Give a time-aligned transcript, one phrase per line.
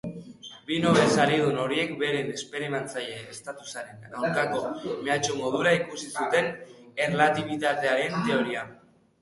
[0.69, 4.63] Bi Nobel saridun horiek beren esperimentatzaile-estatusaren aurkako
[5.05, 6.51] mehatxu modura ikusi zuten
[7.09, 8.67] erlatibitatearen teoria.